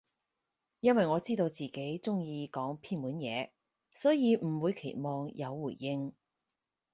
[0.79, 3.51] 因爲我知道自己中意講偏門嘢，
[3.93, 6.13] 所以唔會期望有回應